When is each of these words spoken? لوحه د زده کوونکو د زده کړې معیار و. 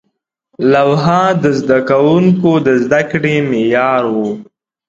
لوحه 0.71 1.23
د 1.43 1.45
زده 1.59 1.79
کوونکو 1.89 2.51
د 2.67 2.67
زده 2.83 3.01
کړې 3.11 3.35
معیار 3.49 4.03
و. 4.13 4.15